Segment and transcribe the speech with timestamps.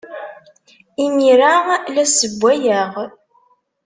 [1.05, 1.53] Imir-a,
[1.93, 2.93] la ssewwayeɣ.